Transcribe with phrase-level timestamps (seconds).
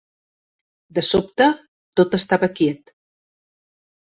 [0.99, 1.47] De sobte,
[2.01, 2.95] tot estava quiet.